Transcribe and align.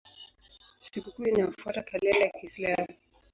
Sikukuu 0.79 1.27
inafuata 1.27 1.81
kalenda 1.83 2.19
ya 2.25 2.31
Kiislamu. 2.41 2.87